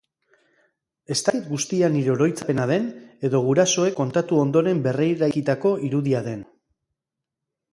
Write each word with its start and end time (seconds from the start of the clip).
Ez 1.15 1.17
dakit 1.25 1.43
guztia 1.49 1.89
nire 1.95 2.11
oroitzapena 2.13 2.65
den 2.71 2.87
edo 3.29 3.41
gurasoek 3.49 3.95
kontatu 4.01 4.41
ondoren 4.47 4.83
berreraikitako 4.89 5.75
irudia 5.91 6.25
den. 6.31 6.43